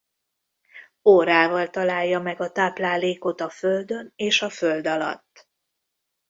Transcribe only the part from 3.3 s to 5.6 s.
a földön és a föld alatt.